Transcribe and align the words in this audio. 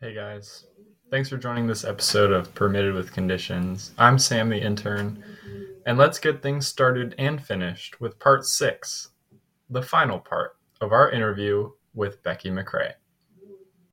Hey 0.00 0.12
guys. 0.12 0.66
Thanks 1.08 1.28
for 1.28 1.36
joining 1.36 1.68
this 1.68 1.84
episode 1.84 2.32
of 2.32 2.52
Permitted 2.54 2.94
with 2.94 3.12
Conditions. 3.12 3.92
I'm 3.96 4.18
Sam, 4.18 4.48
the 4.48 4.60
intern, 4.60 5.22
and 5.86 5.96
let's 5.96 6.18
get 6.18 6.42
things 6.42 6.66
started 6.66 7.14
and 7.16 7.40
finished 7.40 8.00
with 8.00 8.18
part 8.18 8.44
six, 8.44 9.10
the 9.70 9.82
final 9.82 10.18
part 10.18 10.56
of 10.80 10.90
our 10.90 11.10
interview 11.12 11.70
with 11.94 12.22
Becky 12.24 12.50
McCray. 12.50 12.94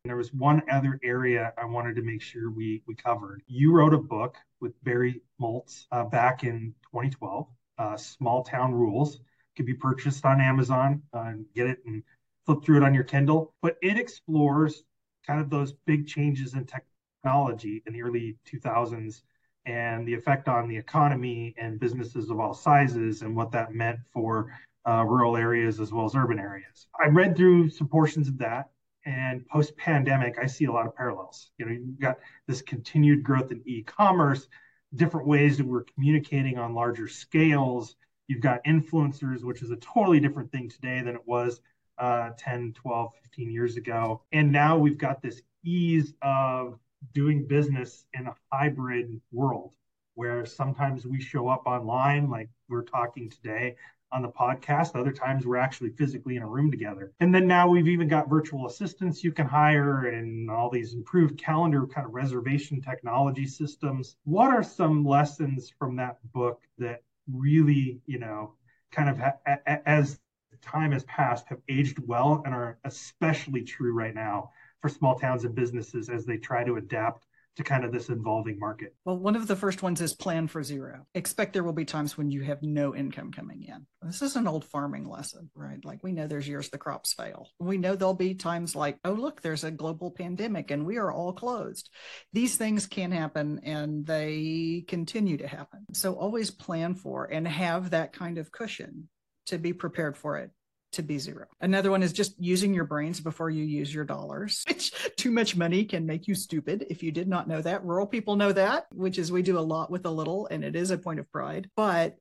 There 0.03 0.17
was 0.17 0.33
one 0.33 0.63
other 0.71 0.99
area 1.03 1.53
I 1.55 1.65
wanted 1.65 1.95
to 1.97 2.01
make 2.01 2.23
sure 2.23 2.49
we, 2.49 2.81
we 2.87 2.95
covered. 2.95 3.43
You 3.45 3.71
wrote 3.71 3.93
a 3.93 3.99
book 3.99 4.37
with 4.59 4.73
Barry 4.83 5.21
Moltz 5.39 5.85
uh, 5.91 6.05
back 6.05 6.43
in 6.43 6.73
2012, 6.91 7.47
uh, 7.77 7.95
Small 7.95 8.43
Town 8.43 8.73
Rules. 8.73 9.19
It 9.55 9.65
be 9.67 9.75
purchased 9.75 10.25
on 10.25 10.41
Amazon 10.41 11.03
uh, 11.13 11.19
and 11.19 11.45
get 11.53 11.67
it 11.67 11.77
and 11.85 12.01
flip 12.47 12.65
through 12.65 12.77
it 12.77 12.83
on 12.83 12.95
your 12.95 13.03
Kindle. 13.03 13.53
But 13.61 13.77
it 13.83 13.99
explores 13.99 14.83
kind 15.25 15.41
of 15.41 15.49
those 15.49 15.73
big 15.85 16.07
changes 16.07 16.53
in 16.53 16.65
technology 16.65 17.83
in 17.85 17.93
the 17.93 18.01
early 18.01 18.37
2000s 18.51 19.21
and 19.65 20.07
the 20.07 20.13
effect 20.13 20.47
on 20.47 20.67
the 20.67 20.77
economy 20.77 21.53
and 21.57 21.79
businesses 21.79 22.29
of 22.29 22.39
all 22.39 22.53
sizes 22.53 23.21
and 23.21 23.35
what 23.35 23.51
that 23.51 23.73
meant 23.73 23.99
for 24.11 24.51
uh, 24.87 25.03
rural 25.03 25.37
areas 25.37 25.79
as 25.79 25.91
well 25.91 26.05
as 26.05 26.15
urban 26.15 26.39
areas. 26.39 26.87
I 26.99 27.07
read 27.07 27.37
through 27.37 27.69
some 27.69 27.87
portions 27.87 28.27
of 28.27 28.37
that 28.39 28.71
and 29.05 29.45
post 29.47 29.75
pandemic, 29.77 30.37
I 30.41 30.45
see 30.45 30.65
a 30.65 30.71
lot 30.71 30.85
of 30.85 30.95
parallels. 30.95 31.51
You 31.57 31.65
know, 31.65 31.71
you've 31.71 31.99
got 31.99 32.19
this 32.47 32.61
continued 32.61 33.23
growth 33.23 33.51
in 33.51 33.61
e 33.65 33.83
commerce, 33.83 34.47
different 34.95 35.27
ways 35.27 35.57
that 35.57 35.65
we're 35.65 35.83
communicating 35.83 36.57
on 36.57 36.75
larger 36.75 37.07
scales. 37.07 37.95
You've 38.27 38.41
got 38.41 38.63
influencers, 38.63 39.43
which 39.43 39.61
is 39.61 39.71
a 39.71 39.75
totally 39.77 40.19
different 40.19 40.51
thing 40.51 40.69
today 40.69 41.01
than 41.01 41.15
it 41.15 41.27
was 41.27 41.61
uh, 41.97 42.31
10, 42.37 42.73
12, 42.73 43.11
15 43.23 43.51
years 43.51 43.77
ago. 43.77 44.21
And 44.31 44.51
now 44.51 44.77
we've 44.77 44.97
got 44.97 45.21
this 45.21 45.41
ease 45.63 46.13
of 46.21 46.79
doing 47.13 47.47
business 47.47 48.05
in 48.13 48.27
a 48.27 48.35
hybrid 48.51 49.19
world 49.31 49.71
where 50.15 50.45
sometimes 50.45 51.05
we 51.05 51.21
show 51.21 51.47
up 51.47 51.63
online, 51.65 52.29
like 52.29 52.49
we're 52.69 52.83
talking 52.83 53.29
today, 53.29 53.75
on 54.11 54.21
the 54.21 54.27
podcast. 54.27 54.95
Other 54.95 55.11
times 55.11 55.45
we're 55.45 55.57
actually 55.57 55.91
physically 55.91 56.35
in 56.35 56.43
a 56.43 56.47
room 56.47 56.69
together. 56.69 57.13
And 57.19 57.33
then 57.33 57.47
now 57.47 57.69
we've 57.69 57.87
even 57.87 58.07
got 58.07 58.29
virtual 58.29 58.67
assistants 58.67 59.23
you 59.23 59.31
can 59.31 59.47
hire 59.47 60.07
and 60.07 60.49
all 60.49 60.69
these 60.69 60.93
improved 60.93 61.37
calendar 61.37 61.87
kind 61.87 62.05
of 62.05 62.13
reservation 62.13 62.81
technology 62.81 63.47
systems. 63.47 64.17
What 64.25 64.51
are 64.51 64.63
some 64.63 65.05
lessons 65.05 65.71
from 65.79 65.95
that 65.97 66.17
book 66.33 66.61
that 66.77 67.03
really, 67.31 68.01
you 68.05 68.19
know, 68.19 68.55
kind 68.91 69.09
of 69.09 69.17
ha- 69.17 69.79
as 69.85 70.19
time 70.61 70.91
has 70.91 71.03
passed 71.05 71.47
have 71.49 71.59
aged 71.69 71.99
well 72.05 72.41
and 72.45 72.53
are 72.53 72.79
especially 72.85 73.63
true 73.63 73.93
right 73.93 74.15
now 74.15 74.51
for 74.81 74.89
small 74.89 75.17
towns 75.17 75.45
and 75.45 75.55
businesses 75.55 76.09
as 76.09 76.25
they 76.25 76.37
try 76.37 76.63
to 76.63 76.75
adapt 76.75 77.25
to 77.57 77.63
kind 77.63 77.83
of 77.83 77.91
this 77.91 78.09
evolving 78.09 78.57
market? 78.57 78.95
Well, 79.03 79.17
one 79.17 79.35
of 79.35 79.47
the 79.47 79.55
first 79.55 79.83
ones 79.83 79.99
is 79.99 80.13
plan 80.13 80.47
for 80.47 80.63
zero. 80.63 81.05
Expect 81.15 81.53
there 81.53 81.63
will 81.63 81.73
be 81.73 81.85
times 81.85 82.17
when 82.17 82.31
you 82.31 82.41
have 82.43 82.63
no 82.63 82.95
income 82.95 83.31
coming 83.31 83.63
in. 83.63 83.85
This 84.01 84.21
is 84.21 84.35
an 84.35 84.47
old 84.47 84.63
farming 84.63 85.07
lesson, 85.07 85.49
right? 85.53 85.83
Like 85.83 86.01
we 86.01 86.13
know 86.13 86.27
there's 86.27 86.47
years 86.47 86.69
the 86.69 86.77
crops 86.77 87.13
fail. 87.13 87.49
We 87.59 87.77
know 87.77 87.95
there'll 87.95 88.13
be 88.13 88.35
times 88.35 88.75
like, 88.75 88.99
oh, 89.03 89.11
look, 89.11 89.41
there's 89.41 89.63
a 89.63 89.71
global 89.71 90.11
pandemic 90.11 90.71
and 90.71 90.85
we 90.85 90.97
are 90.97 91.11
all 91.11 91.33
closed. 91.33 91.89
These 92.31 92.55
things 92.55 92.87
can 92.87 93.11
happen 93.11 93.59
and 93.63 94.05
they 94.05 94.85
continue 94.87 95.37
to 95.37 95.47
happen. 95.47 95.85
So 95.93 96.13
always 96.13 96.51
plan 96.51 96.95
for 96.95 97.25
and 97.25 97.47
have 97.47 97.89
that 97.89 98.13
kind 98.13 98.37
of 98.37 98.51
cushion 98.51 99.09
to 99.47 99.57
be 99.57 99.73
prepared 99.73 100.17
for 100.17 100.37
it 100.37 100.51
to 100.93 101.03
be 101.03 101.17
zero. 101.17 101.45
Another 101.61 101.89
one 101.89 102.03
is 102.03 102.11
just 102.13 102.35
using 102.37 102.73
your 102.73 102.83
brains 102.83 103.21
before 103.21 103.49
you 103.49 103.63
use 103.63 103.93
your 103.93 104.03
dollars, 104.03 104.63
which 104.67 104.91
too 105.15 105.31
much 105.31 105.55
money 105.55 105.85
can 105.85 106.05
make 106.05 106.27
you 106.27 106.35
stupid. 106.35 106.85
If 106.89 107.01
you 107.01 107.11
did 107.11 107.27
not 107.27 107.47
know 107.47 107.61
that, 107.61 107.85
rural 107.85 108.07
people 108.07 108.35
know 108.35 108.51
that, 108.51 108.87
which 108.93 109.17
is 109.17 109.31
we 109.31 109.41
do 109.41 109.57
a 109.57 109.61
lot 109.61 109.89
with 109.89 110.05
a 110.05 110.11
little, 110.11 110.47
and 110.51 110.63
it 110.63 110.75
is 110.75 110.91
a 110.91 110.97
point 110.97 111.19
of 111.19 111.31
pride. 111.31 111.69
But 111.75 112.17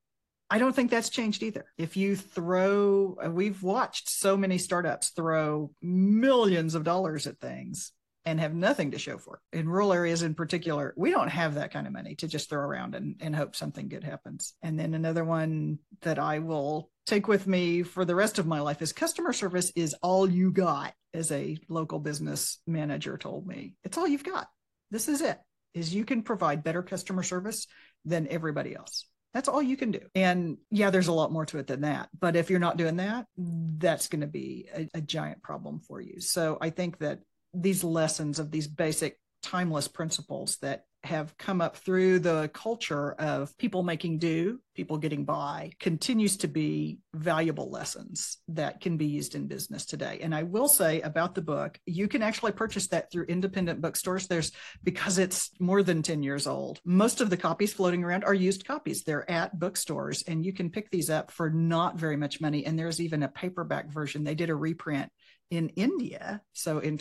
I 0.49 0.57
don't 0.57 0.75
think 0.75 0.91
that's 0.91 1.09
changed 1.09 1.43
either. 1.43 1.65
If 1.77 1.95
you 1.95 2.15
throw, 2.15 3.17
uh, 3.25 3.29
we've 3.29 3.63
watched 3.63 4.09
so 4.09 4.35
many 4.35 4.57
startups 4.57 5.09
throw 5.09 5.71
millions 5.81 6.75
of 6.75 6.83
dollars 6.83 7.25
at 7.27 7.39
things 7.39 7.93
and 8.25 8.39
have 8.39 8.53
nothing 8.53 8.91
to 8.91 8.99
show 8.99 9.17
for 9.17 9.39
it. 9.51 9.57
In 9.57 9.69
rural 9.69 9.93
areas 9.93 10.21
in 10.21 10.35
particular, 10.35 10.93
we 10.95 11.09
don't 11.09 11.29
have 11.29 11.55
that 11.55 11.71
kind 11.71 11.87
of 11.87 11.93
money 11.93 12.15
to 12.15 12.27
just 12.27 12.49
throw 12.49 12.61
around 12.61 12.95
and, 12.95 13.15
and 13.19 13.35
hope 13.35 13.55
something 13.55 13.87
good 13.87 14.03
happens. 14.03 14.53
And 14.61 14.77
then 14.77 14.93
another 14.93 15.23
one 15.23 15.79
that 16.01 16.19
I 16.19 16.39
will 16.39 16.90
take 17.05 17.27
with 17.27 17.47
me 17.47 17.83
for 17.83 18.05
the 18.05 18.15
rest 18.15 18.39
of 18.39 18.47
my 18.47 18.59
life 18.61 18.81
is 18.81 18.93
customer 18.93 19.33
service 19.33 19.71
is 19.75 19.95
all 20.01 20.29
you 20.29 20.51
got, 20.51 20.93
as 21.13 21.31
a 21.31 21.57
local 21.67 21.99
business 21.99 22.59
manager 22.65 23.17
told 23.17 23.45
me. 23.45 23.75
It's 23.83 23.97
all 23.97 24.07
you've 24.07 24.23
got. 24.23 24.47
This 24.91 25.07
is 25.07 25.21
it. 25.21 25.37
Is 25.73 25.93
you 25.93 26.05
can 26.05 26.23
provide 26.23 26.63
better 26.63 26.83
customer 26.83 27.23
service 27.23 27.67
than 28.05 28.27
everybody 28.27 28.75
else. 28.75 29.05
That's 29.33 29.47
all 29.47 29.61
you 29.61 29.77
can 29.77 29.91
do. 29.91 30.01
And 30.13 30.57
yeah, 30.69 30.89
there's 30.89 31.07
a 31.07 31.13
lot 31.13 31.31
more 31.31 31.45
to 31.47 31.57
it 31.57 31.67
than 31.67 31.81
that. 31.81 32.09
But 32.19 32.35
if 32.35 32.49
you're 32.49 32.59
not 32.59 32.77
doing 32.77 32.97
that, 32.97 33.25
that's 33.37 34.09
going 34.09 34.21
to 34.21 34.27
be 34.27 34.67
a, 34.75 34.89
a 34.95 35.01
giant 35.01 35.41
problem 35.41 35.79
for 35.79 36.01
you. 36.01 36.19
So 36.19 36.57
I 36.59 36.69
think 36.69 36.99
that 36.99 37.19
these 37.53 37.83
lessons 37.83 38.39
of 38.39 38.51
these 38.51 38.67
basic 38.67 39.17
timeless 39.43 39.87
principles 39.87 40.57
that 40.61 40.83
have 41.03 41.35
come 41.37 41.61
up 41.61 41.77
through 41.77 42.19
the 42.19 42.49
culture 42.53 43.13
of 43.13 43.57
people 43.57 43.81
making 43.81 44.19
do, 44.19 44.59
people 44.75 44.97
getting 44.97 45.25
by, 45.25 45.71
continues 45.79 46.37
to 46.37 46.47
be 46.47 46.99
valuable 47.13 47.71
lessons 47.71 48.37
that 48.47 48.81
can 48.81 48.97
be 48.97 49.07
used 49.07 49.33
in 49.33 49.47
business 49.47 49.85
today. 49.85 50.19
And 50.21 50.33
I 50.33 50.43
will 50.43 50.67
say 50.67 51.01
about 51.01 51.33
the 51.33 51.41
book, 51.41 51.79
you 51.85 52.07
can 52.07 52.21
actually 52.21 52.51
purchase 52.51 52.87
that 52.89 53.11
through 53.11 53.25
independent 53.25 53.81
bookstores. 53.81 54.27
There's 54.27 54.51
because 54.83 55.17
it's 55.17 55.49
more 55.59 55.81
than 55.81 56.03
10 56.03 56.21
years 56.21 56.45
old. 56.45 56.79
Most 56.85 57.19
of 57.19 57.29
the 57.29 57.37
copies 57.37 57.73
floating 57.73 58.03
around 58.03 58.23
are 58.23 58.33
used 58.33 58.65
copies. 58.65 59.03
They're 59.03 59.29
at 59.29 59.57
bookstores 59.57 60.23
and 60.23 60.45
you 60.45 60.53
can 60.53 60.69
pick 60.69 60.91
these 60.91 61.09
up 61.09 61.31
for 61.31 61.49
not 61.49 61.97
very 61.97 62.17
much 62.17 62.41
money. 62.41 62.65
And 62.65 62.77
there's 62.77 63.01
even 63.01 63.23
a 63.23 63.27
paperback 63.27 63.91
version. 63.91 64.23
They 64.23 64.35
did 64.35 64.49
a 64.49 64.55
reprint 64.55 65.11
in 65.49 65.69
India. 65.69 66.41
So 66.53 66.79
in 66.79 66.97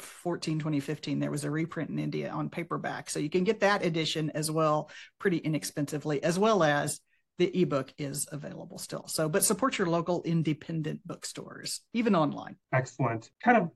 2014, 0.00 0.58
2015, 0.58 1.18
there 1.18 1.30
was 1.30 1.44
a 1.44 1.50
reprint 1.50 1.90
in 1.90 1.98
India 1.98 2.30
on 2.30 2.50
paperback. 2.50 3.10
So 3.10 3.18
you 3.18 3.30
can 3.30 3.44
get 3.44 3.60
that 3.60 3.84
edition 3.84 4.30
as 4.34 4.50
well 4.50 4.90
pretty 5.18 5.38
inexpensively, 5.38 6.22
as 6.22 6.38
well 6.38 6.62
as 6.62 7.00
the 7.38 7.62
ebook 7.62 7.92
is 7.98 8.26
available 8.30 8.78
still. 8.78 9.06
So, 9.06 9.28
but 9.28 9.44
support 9.44 9.78
your 9.78 9.88
local 9.88 10.22
independent 10.22 11.00
bookstores, 11.06 11.80
even 11.94 12.14
online. 12.14 12.56
Excellent. 12.72 13.30
Kind 13.42 13.56
of 13.56 13.70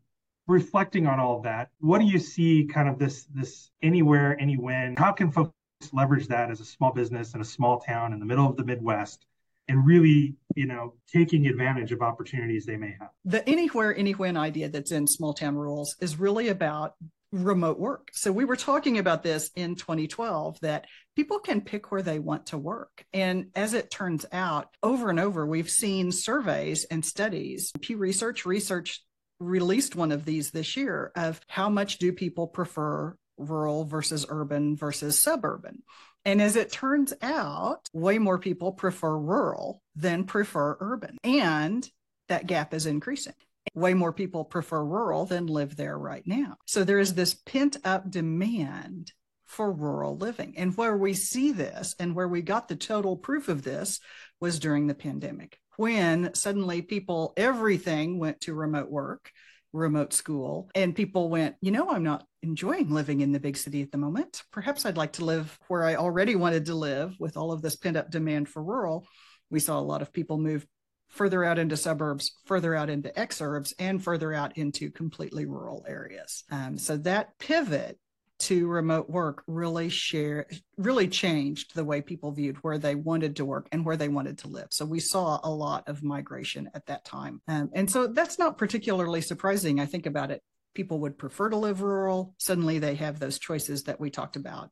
reflecting 0.46 1.06
on 1.06 1.18
all 1.18 1.38
of 1.38 1.44
that, 1.44 1.70
what 1.80 1.98
do 1.98 2.04
you 2.04 2.18
see 2.18 2.66
kind 2.66 2.88
of 2.88 2.98
this 2.98 3.24
this 3.32 3.70
anywhere, 3.82 4.36
any 4.38 4.56
when? 4.56 4.96
How 4.96 5.12
can 5.12 5.30
folks 5.30 5.52
leverage 5.92 6.28
that 6.28 6.50
as 6.50 6.60
a 6.60 6.64
small 6.64 6.92
business 6.92 7.34
in 7.34 7.40
a 7.40 7.44
small 7.44 7.80
town 7.80 8.12
in 8.12 8.18
the 8.18 8.26
middle 8.26 8.48
of 8.48 8.56
the 8.56 8.64
Midwest 8.64 9.26
and 9.68 9.86
really, 9.86 10.36
you 10.54 10.66
know, 10.66 10.94
taking 11.12 11.46
advantage 11.46 11.92
of 11.92 12.02
opportunities 12.02 12.66
they 12.66 12.76
may 12.76 12.94
have. 13.00 13.10
The 13.24 13.48
anywhere, 13.48 13.96
anywhen 13.96 14.36
idea 14.36 14.68
that's 14.68 14.92
in 14.92 15.06
small 15.06 15.34
town 15.34 15.56
rules 15.56 15.96
is 16.00 16.18
really 16.18 16.48
about 16.48 16.94
remote 17.32 17.78
work. 17.78 18.10
So 18.12 18.30
we 18.30 18.44
were 18.44 18.56
talking 18.56 18.98
about 18.98 19.22
this 19.22 19.50
in 19.56 19.74
2012 19.74 20.60
that 20.60 20.86
people 21.16 21.40
can 21.40 21.60
pick 21.60 21.90
where 21.90 22.02
they 22.02 22.20
want 22.20 22.46
to 22.46 22.58
work. 22.58 23.04
And 23.12 23.46
as 23.56 23.74
it 23.74 23.90
turns 23.90 24.24
out, 24.32 24.68
over 24.82 25.10
and 25.10 25.18
over, 25.18 25.44
we've 25.44 25.70
seen 25.70 26.12
surveys 26.12 26.84
and 26.84 27.04
studies. 27.04 27.72
Pew 27.80 27.96
Research 27.96 28.46
Research 28.46 29.02
released 29.40 29.96
one 29.96 30.12
of 30.12 30.24
these 30.24 30.52
this 30.52 30.76
year 30.76 31.10
of 31.16 31.40
how 31.48 31.68
much 31.68 31.98
do 31.98 32.12
people 32.12 32.46
prefer 32.46 33.16
rural 33.36 33.84
versus 33.84 34.26
urban 34.28 34.76
versus 34.76 35.18
suburban. 35.18 35.82
And 36.24 36.40
as 36.40 36.56
it 36.56 36.72
turns 36.72 37.12
out, 37.20 37.88
way 37.92 38.18
more 38.18 38.38
people 38.38 38.72
prefer 38.72 39.16
rural 39.16 39.82
than 39.94 40.24
prefer 40.24 40.76
urban. 40.80 41.18
And 41.22 41.88
that 42.28 42.46
gap 42.46 42.72
is 42.72 42.86
increasing. 42.86 43.34
Way 43.74 43.94
more 43.94 44.12
people 44.12 44.44
prefer 44.44 44.82
rural 44.82 45.26
than 45.26 45.46
live 45.46 45.76
there 45.76 45.98
right 45.98 46.26
now. 46.26 46.56
So 46.66 46.84
there 46.84 46.98
is 46.98 47.14
this 47.14 47.34
pent 47.34 47.76
up 47.84 48.10
demand 48.10 49.12
for 49.46 49.70
rural 49.70 50.16
living. 50.16 50.54
And 50.56 50.76
where 50.76 50.96
we 50.96 51.14
see 51.14 51.52
this 51.52 51.94
and 51.98 52.14
where 52.14 52.28
we 52.28 52.42
got 52.42 52.68
the 52.68 52.76
total 52.76 53.16
proof 53.16 53.48
of 53.48 53.62
this 53.62 54.00
was 54.40 54.58
during 54.58 54.86
the 54.86 54.94
pandemic, 54.94 55.58
when 55.76 56.34
suddenly 56.34 56.82
people, 56.82 57.32
everything 57.36 58.18
went 58.18 58.40
to 58.42 58.54
remote 58.54 58.90
work 58.90 59.30
remote 59.74 60.12
school. 60.12 60.70
And 60.74 60.94
people 60.94 61.28
went 61.28 61.56
you 61.60 61.70
know 61.70 61.90
i'm 61.90 62.02
not 62.02 62.26
enjoying 62.42 62.90
living 62.90 63.20
in 63.20 63.32
the 63.32 63.40
big 63.40 63.56
city 63.56 63.82
at 63.82 63.92
the 63.92 63.98
moment. 63.98 64.42
Perhaps 64.52 64.86
i'd 64.86 64.96
like 64.96 65.12
to 65.14 65.24
live 65.24 65.58
where 65.68 65.84
i 65.84 65.96
already 65.96 66.36
wanted 66.36 66.66
to 66.66 66.74
live 66.74 67.14
with 67.18 67.36
all 67.36 67.52
of 67.52 67.62
this 67.62 67.76
pent 67.76 67.96
up 67.96 68.10
demand 68.10 68.48
for 68.48 68.62
rural. 68.62 69.06
We 69.50 69.60
saw 69.60 69.78
a 69.78 69.80
lot 69.80 70.02
of 70.02 70.12
people 70.12 70.38
move 70.38 70.66
further 71.08 71.44
out 71.44 71.58
into 71.58 71.76
suburbs 71.76 72.32
further 72.46 72.74
out 72.74 72.90
into 72.90 73.10
exurbs 73.10 73.72
and 73.78 74.02
further 74.02 74.32
out 74.32 74.56
into 74.56 74.90
completely 74.90 75.46
rural 75.46 75.84
areas. 75.88 76.44
Um, 76.50 76.78
so 76.78 76.96
that 76.98 77.38
pivot 77.38 77.98
to 78.44 78.66
remote 78.66 79.10
work 79.10 79.42
really 79.46 79.88
share 79.88 80.46
really 80.76 81.08
changed 81.08 81.74
the 81.74 81.84
way 81.84 82.00
people 82.00 82.32
viewed 82.32 82.56
where 82.62 82.78
they 82.78 82.94
wanted 82.94 83.36
to 83.36 83.44
work 83.44 83.68
and 83.72 83.84
where 83.84 83.96
they 83.96 84.08
wanted 84.08 84.38
to 84.38 84.48
live 84.48 84.68
so 84.70 84.84
we 84.84 85.00
saw 85.00 85.40
a 85.44 85.50
lot 85.50 85.86
of 85.88 86.02
migration 86.02 86.70
at 86.74 86.86
that 86.86 87.04
time 87.04 87.40
um, 87.48 87.68
and 87.74 87.90
so 87.90 88.06
that's 88.06 88.38
not 88.38 88.56
particularly 88.56 89.20
surprising 89.20 89.80
i 89.80 89.86
think 89.86 90.06
about 90.06 90.30
it 90.30 90.42
people 90.74 91.00
would 91.00 91.18
prefer 91.18 91.48
to 91.48 91.56
live 91.56 91.80
rural. 91.80 92.34
Suddenly 92.38 92.78
they 92.78 92.96
have 92.96 93.18
those 93.18 93.38
choices 93.38 93.84
that 93.84 94.00
we 94.00 94.10
talked 94.10 94.36
about 94.36 94.70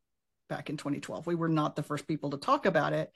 back 0.49 0.69
in 0.69 0.77
2012. 0.77 1.27
We 1.27 1.35
were 1.35 1.49
not 1.49 1.77
the 1.77 1.83
first 1.83 2.07
people 2.07 2.31
to 2.31 2.37
talk 2.37 2.67
about 2.67 2.93
it, 2.93 3.11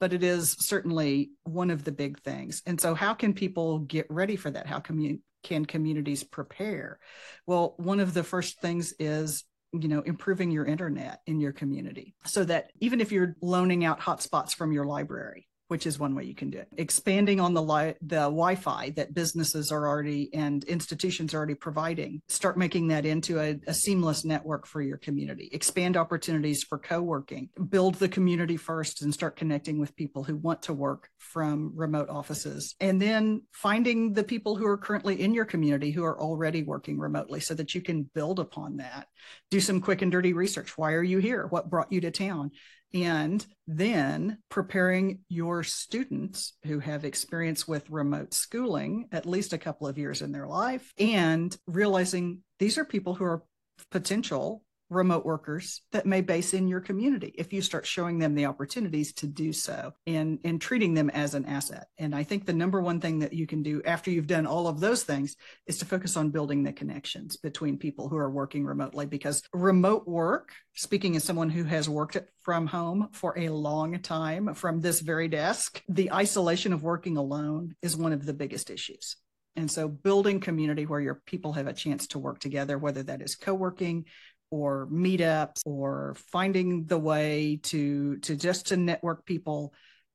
but 0.00 0.12
it 0.12 0.22
is 0.22 0.52
certainly 0.60 1.30
one 1.42 1.70
of 1.70 1.84
the 1.84 1.92
big 1.92 2.20
things. 2.20 2.62
And 2.64 2.80
so, 2.80 2.94
how 2.94 3.14
can 3.14 3.34
people 3.34 3.80
get 3.80 4.06
ready 4.08 4.36
for 4.36 4.50
that? 4.50 4.66
How 4.66 4.78
can, 4.78 5.20
can 5.42 5.66
communities 5.66 6.22
prepare? 6.22 6.98
Well, 7.46 7.74
one 7.76 8.00
of 8.00 8.14
the 8.14 8.24
first 8.24 8.60
things 8.60 8.94
is 8.98 9.44
you 9.72 9.88
know 9.88 10.00
improving 10.02 10.50
your 10.50 10.64
internet 10.64 11.20
in 11.26 11.40
your 11.40 11.52
community 11.52 12.14
so 12.24 12.44
that 12.44 12.70
even 12.80 13.00
if 13.00 13.12
you're 13.12 13.36
loaning 13.42 13.84
out 13.84 14.00
hotspots 14.00 14.54
from 14.54 14.72
your 14.72 14.86
library 14.86 15.47
which 15.68 15.86
is 15.86 15.98
one 15.98 16.14
way 16.14 16.24
you 16.24 16.34
can 16.34 16.50
do 16.50 16.58
it. 16.58 16.68
Expanding 16.76 17.40
on 17.40 17.54
the 17.54 17.62
li- 17.62 17.94
the 18.02 18.16
Wi-Fi 18.16 18.90
that 18.96 19.14
businesses 19.14 19.70
are 19.70 19.86
already 19.86 20.32
and 20.34 20.64
institutions 20.64 21.32
are 21.32 21.38
already 21.38 21.54
providing. 21.54 22.20
Start 22.28 22.58
making 22.58 22.88
that 22.88 23.06
into 23.06 23.38
a, 23.38 23.58
a 23.66 23.74
seamless 23.74 24.24
network 24.24 24.66
for 24.66 24.82
your 24.82 24.96
community. 24.96 25.48
Expand 25.52 25.96
opportunities 25.96 26.62
for 26.62 26.78
co-working. 26.78 27.50
Build 27.68 27.94
the 27.96 28.08
community 28.08 28.56
first 28.56 29.02
and 29.02 29.12
start 29.12 29.36
connecting 29.36 29.78
with 29.78 29.94
people 29.94 30.24
who 30.24 30.36
want 30.36 30.62
to 30.62 30.72
work 30.72 31.10
from 31.18 31.72
remote 31.74 32.08
offices. 32.08 32.74
And 32.80 33.00
then 33.00 33.42
finding 33.52 34.14
the 34.14 34.24
people 34.24 34.56
who 34.56 34.66
are 34.66 34.78
currently 34.78 35.20
in 35.20 35.34
your 35.34 35.44
community 35.44 35.90
who 35.90 36.04
are 36.04 36.18
already 36.18 36.62
working 36.62 36.98
remotely 36.98 37.40
so 37.40 37.54
that 37.54 37.74
you 37.74 37.82
can 37.82 38.08
build 38.14 38.40
upon 38.40 38.78
that. 38.78 39.06
Do 39.50 39.60
some 39.60 39.80
quick 39.80 40.02
and 40.02 40.10
dirty 40.10 40.32
research. 40.32 40.78
Why 40.78 40.92
are 40.92 41.02
you 41.02 41.18
here? 41.18 41.46
What 41.46 41.68
brought 41.68 41.92
you 41.92 42.00
to 42.00 42.10
town? 42.10 42.52
And 42.94 43.44
then 43.66 44.38
preparing 44.48 45.20
your 45.28 45.62
students 45.62 46.54
who 46.64 46.78
have 46.78 47.04
experience 47.04 47.68
with 47.68 47.90
remote 47.90 48.32
schooling 48.32 49.08
at 49.12 49.26
least 49.26 49.52
a 49.52 49.58
couple 49.58 49.86
of 49.86 49.98
years 49.98 50.22
in 50.22 50.32
their 50.32 50.46
life 50.46 50.92
and 50.98 51.56
realizing 51.66 52.40
these 52.58 52.78
are 52.78 52.84
people 52.84 53.14
who 53.14 53.24
are 53.24 53.42
potential 53.90 54.62
remote 54.90 55.24
workers 55.24 55.82
that 55.92 56.06
may 56.06 56.20
base 56.20 56.54
in 56.54 56.68
your 56.68 56.80
community 56.80 57.34
if 57.36 57.52
you 57.52 57.60
start 57.60 57.86
showing 57.86 58.18
them 58.18 58.34
the 58.34 58.46
opportunities 58.46 59.12
to 59.12 59.26
do 59.26 59.52
so 59.52 59.92
and 60.06 60.38
and 60.44 60.60
treating 60.60 60.94
them 60.94 61.10
as 61.10 61.34
an 61.34 61.44
asset. 61.44 61.88
And 61.98 62.14
i 62.14 62.22
think 62.22 62.46
the 62.46 62.52
number 62.52 62.80
one 62.80 63.00
thing 63.00 63.18
that 63.18 63.32
you 63.32 63.46
can 63.46 63.62
do 63.62 63.82
after 63.84 64.10
you've 64.10 64.26
done 64.26 64.46
all 64.46 64.68
of 64.68 64.80
those 64.80 65.02
things 65.02 65.36
is 65.66 65.78
to 65.78 65.84
focus 65.84 66.16
on 66.16 66.30
building 66.30 66.62
the 66.62 66.72
connections 66.72 67.36
between 67.36 67.78
people 67.78 68.08
who 68.08 68.16
are 68.16 68.30
working 68.30 68.64
remotely 68.64 69.06
because 69.06 69.42
remote 69.52 70.06
work 70.06 70.52
speaking 70.74 71.16
as 71.16 71.24
someone 71.24 71.50
who 71.50 71.64
has 71.64 71.88
worked 71.88 72.16
from 72.42 72.66
home 72.66 73.08
for 73.12 73.38
a 73.38 73.48
long 73.48 74.00
time 74.00 74.54
from 74.54 74.80
this 74.80 75.00
very 75.00 75.28
desk 75.28 75.82
the 75.88 76.12
isolation 76.12 76.72
of 76.72 76.82
working 76.82 77.16
alone 77.16 77.74
is 77.82 77.96
one 77.96 78.12
of 78.12 78.24
the 78.24 78.34
biggest 78.34 78.70
issues. 78.70 79.16
And 79.56 79.70
so 79.70 79.88
building 79.88 80.38
community 80.38 80.86
where 80.86 81.00
your 81.00 81.16
people 81.26 81.52
have 81.54 81.66
a 81.66 81.72
chance 81.72 82.06
to 82.08 82.18
work 82.18 82.38
together, 82.38 82.78
whether 82.78 83.02
that 83.04 83.22
is 83.22 83.34
co-working, 83.34 84.04
or 84.50 84.88
meetups 84.90 85.60
or 85.66 86.14
finding 86.30 86.84
the 86.86 86.98
way 86.98 87.60
to 87.62 88.16
to 88.18 88.36
just 88.36 88.68
to 88.68 88.76
network 88.76 89.24
people 89.26 89.72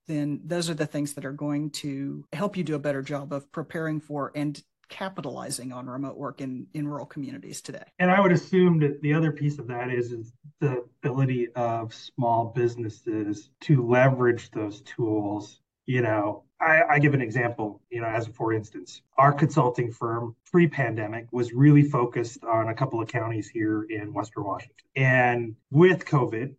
then 0.08 0.42
those 0.44 0.70
are 0.70 0.74
the 0.74 0.86
things 0.86 1.14
that 1.14 1.26
are 1.26 1.34
going 1.34 1.70
to 1.70 2.26
help 2.34 2.58
you 2.58 2.64
do 2.64 2.76
a 2.76 2.80
better 2.80 3.02
job 3.02 3.32
of 3.32 3.50
preparing 3.52 4.00
for 4.00 4.32
and 4.36 4.62
capitalizing 4.90 5.72
on 5.72 5.88
remote 5.88 6.18
work 6.18 6.42
in 6.42 6.68
in 6.74 6.88
rural 6.88 7.06
communities 7.06 7.62
today. 7.62 7.84
And 8.00 8.12
i 8.12 8.20
would 8.20 8.32
assume 8.32 8.80
that 8.80 9.02
the 9.02 9.14
other 9.14 9.32
piece 9.32 9.60
of 9.60 9.68
that 9.68 9.90
is 9.90 10.12
is 10.12 10.34
the 10.60 10.84
ability 11.04 11.48
of 11.56 11.94
small 11.94 12.52
businesses 12.56 13.50
to 13.62 13.88
leverage 13.88 14.52
those 14.52 14.82
tools 14.82 15.62
you 15.86 16.02
know 16.02 16.44
I, 16.64 16.96
I, 16.96 17.00
give 17.00 17.14
an 17.14 17.22
example, 17.22 17.82
you 17.90 18.00
know, 18.00 18.08
as 18.08 18.28
for 18.28 18.54
instance, 18.54 19.02
our 19.18 19.34
consulting 19.34 19.92
firm 19.92 20.36
pre-pandemic 20.50 21.28
was 21.32 21.52
really 21.52 21.84
focused 21.84 22.44
on 22.44 22.70
a 22.70 22.74
couple 22.74 23.02
of 23.02 23.10
counties 23.10 23.50
here 23.50 23.84
in 23.90 24.14
Western 24.14 24.46
Washington. 24.46 24.86
And 24.96 25.56
with 25.72 26.06
COVID, 26.06 26.56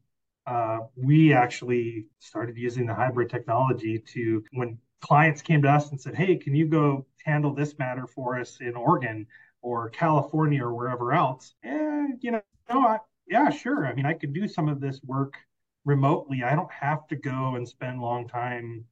uh, 0.47 0.81
we 0.95 1.33
actually 1.33 2.07
started 2.19 2.59
using 2.59 2.87
the 2.87 2.95
hybrid 2.95 3.31
technology 3.31 3.99
to 4.13 4.45
when 4.53 4.79
clients 5.01 5.41
came 5.41 5.63
to 5.63 5.71
us 5.71 5.91
and 5.91 6.01
said, 6.01 6.15
"Hey, 6.15 6.37
can 6.37 6.55
you 6.55 6.67
go 6.67 7.07
handle 7.25 7.55
this 7.55 7.79
matter 7.79 8.07
for 8.07 8.39
us 8.39 8.59
in 8.61 8.75
Oregon 8.75 9.27
or 9.63 9.89
California 9.91 10.63
or 10.63 10.75
wherever 10.75 11.13
else?" 11.13 11.55
And 11.63 12.23
you 12.23 12.33
know, 12.33 12.43
I, 12.69 12.99
yeah, 13.27 13.49
sure. 13.49 13.87
I 13.87 13.95
mean, 13.95 14.07
I 14.07 14.13
could 14.13 14.35
do 14.35 14.47
some 14.47 14.69
of 14.69 14.81
this 14.81 15.03
work 15.03 15.39
remotely. 15.87 16.43
I 16.43 16.55
don't 16.55 16.73
have 16.73 17.07
to 17.09 17.17
go 17.17 17.55
and 17.57 17.67
spend 17.67 18.01
long 18.03 18.29
time 18.29 18.85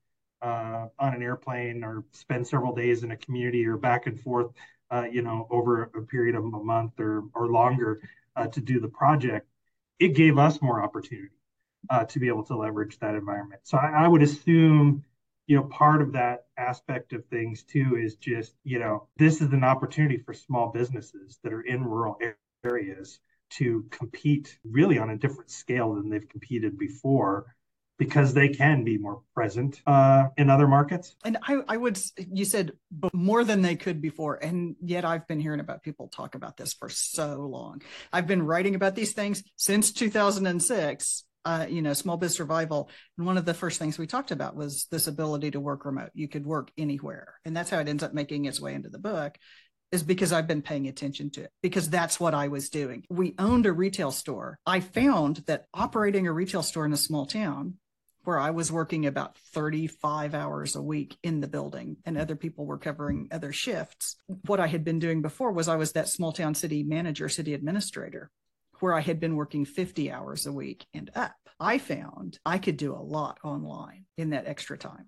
uh, 0.42 0.88
on 0.98 1.14
an 1.14 1.22
airplane 1.22 1.84
or 1.84 2.04
spend 2.10 2.46
several 2.46 2.74
days 2.74 3.04
in 3.04 3.12
a 3.12 3.16
community 3.16 3.64
or 3.66 3.76
back 3.76 4.06
and 4.06 4.20
forth, 4.20 4.50
uh, 4.90 5.04
you 5.10 5.22
know, 5.22 5.46
over 5.50 5.84
a 5.84 6.02
period 6.02 6.34
of 6.34 6.44
a 6.44 6.50
month 6.50 6.98
or, 6.98 7.24
or 7.34 7.46
longer 7.48 8.00
uh, 8.36 8.46
to 8.48 8.60
do 8.60 8.80
the 8.80 8.88
project, 8.88 9.46
it 9.98 10.14
gave 10.14 10.38
us 10.38 10.60
more 10.60 10.82
opportunity 10.82 11.28
uh, 11.90 12.04
to 12.04 12.18
be 12.18 12.28
able 12.28 12.44
to 12.44 12.56
leverage 12.56 12.98
that 12.98 13.14
environment. 13.14 13.60
So 13.64 13.78
I, 13.78 14.04
I 14.04 14.08
would 14.08 14.22
assume, 14.22 15.04
you 15.46 15.56
know, 15.56 15.64
part 15.64 16.02
of 16.02 16.12
that 16.12 16.46
aspect 16.56 17.12
of 17.12 17.24
things 17.26 17.62
too 17.62 17.96
is 17.96 18.16
just, 18.16 18.54
you 18.64 18.78
know, 18.78 19.08
this 19.16 19.40
is 19.40 19.52
an 19.52 19.64
opportunity 19.64 20.18
for 20.18 20.32
small 20.34 20.70
businesses 20.70 21.38
that 21.42 21.52
are 21.52 21.62
in 21.62 21.84
rural 21.84 22.18
areas 22.64 23.20
to 23.50 23.84
compete 23.90 24.58
really 24.64 24.98
on 24.98 25.10
a 25.10 25.16
different 25.16 25.50
scale 25.50 25.94
than 25.94 26.08
they've 26.08 26.28
competed 26.28 26.78
before 26.78 27.54
because 27.98 28.34
they 28.34 28.48
can 28.48 28.84
be 28.84 28.98
more 28.98 29.22
present 29.34 29.80
uh, 29.86 30.24
in 30.36 30.50
other 30.50 30.66
markets. 30.66 31.14
And 31.24 31.38
I, 31.42 31.62
I 31.68 31.76
would, 31.76 31.98
you 32.32 32.44
said 32.44 32.72
more 33.12 33.44
than 33.44 33.62
they 33.62 33.76
could 33.76 34.00
before. 34.00 34.36
And 34.36 34.76
yet 34.82 35.04
I've 35.04 35.26
been 35.28 35.40
hearing 35.40 35.60
about 35.60 35.82
people 35.82 36.08
talk 36.08 36.34
about 36.34 36.56
this 36.56 36.72
for 36.72 36.88
so 36.88 37.36
long. 37.40 37.82
I've 38.12 38.26
been 38.26 38.42
writing 38.42 38.74
about 38.74 38.94
these 38.94 39.12
things 39.12 39.42
since 39.56 39.92
2006. 39.92 41.24
Uh, 41.44 41.66
you 41.68 41.82
know, 41.82 41.92
small 41.92 42.16
biz 42.16 42.36
survival. 42.36 42.88
And 43.18 43.26
one 43.26 43.36
of 43.36 43.44
the 43.44 43.52
first 43.52 43.80
things 43.80 43.98
we 43.98 44.06
talked 44.06 44.30
about 44.30 44.54
was 44.54 44.86
this 44.92 45.08
ability 45.08 45.50
to 45.50 45.60
work 45.60 45.84
remote. 45.84 46.10
You 46.14 46.28
could 46.28 46.46
work 46.46 46.70
anywhere. 46.78 47.34
And 47.44 47.56
that's 47.56 47.68
how 47.68 47.80
it 47.80 47.88
ends 47.88 48.04
up 48.04 48.14
making 48.14 48.44
its 48.44 48.60
way 48.60 48.74
into 48.74 48.90
the 48.90 49.00
book 49.00 49.36
is 49.92 50.02
because 50.02 50.32
I've 50.32 50.48
been 50.48 50.62
paying 50.62 50.88
attention 50.88 51.30
to 51.30 51.42
it 51.42 51.50
because 51.62 51.88
that's 51.88 52.18
what 52.18 52.34
I 52.34 52.48
was 52.48 52.70
doing. 52.70 53.04
We 53.10 53.34
owned 53.38 53.66
a 53.66 53.72
retail 53.72 54.10
store. 54.10 54.58
I 54.66 54.80
found 54.80 55.44
that 55.46 55.66
operating 55.74 56.26
a 56.26 56.32
retail 56.32 56.62
store 56.62 56.86
in 56.86 56.92
a 56.92 56.96
small 56.96 57.26
town 57.26 57.74
where 58.24 58.38
I 58.38 58.50
was 58.50 58.72
working 58.72 59.06
about 59.06 59.36
35 59.52 60.34
hours 60.34 60.76
a 60.76 60.82
week 60.82 61.16
in 61.22 61.40
the 61.40 61.48
building 61.48 61.96
and 62.04 62.16
other 62.16 62.36
people 62.36 62.66
were 62.66 62.78
covering 62.78 63.28
other 63.30 63.52
shifts. 63.52 64.16
What 64.46 64.60
I 64.60 64.68
had 64.68 64.84
been 64.84 64.98
doing 64.98 65.22
before 65.22 65.52
was 65.52 65.68
I 65.68 65.76
was 65.76 65.92
that 65.92 66.08
small 66.08 66.32
town 66.32 66.54
city 66.54 66.82
manager, 66.82 67.28
city 67.28 67.52
administrator, 67.52 68.30
where 68.80 68.94
I 68.94 69.00
had 69.00 69.20
been 69.20 69.36
working 69.36 69.64
50 69.64 70.10
hours 70.10 70.46
a 70.46 70.52
week 70.52 70.86
and 70.94 71.10
up. 71.14 71.34
I 71.60 71.78
found 71.78 72.38
I 72.44 72.58
could 72.58 72.76
do 72.76 72.94
a 72.94 72.96
lot 72.96 73.38
online 73.44 74.06
in 74.16 74.30
that 74.30 74.46
extra 74.46 74.78
time. 74.78 75.06